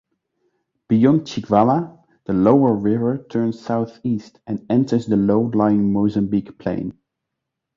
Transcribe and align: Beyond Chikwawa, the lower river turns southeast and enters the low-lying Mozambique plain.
Beyond 0.89 1.27
Chikwawa, 1.27 2.03
the 2.25 2.33
lower 2.33 2.73
river 2.73 3.23
turns 3.29 3.59
southeast 3.63 4.39
and 4.47 4.65
enters 4.67 5.05
the 5.05 5.15
low-lying 5.15 5.93
Mozambique 5.93 6.57
plain. 6.57 6.97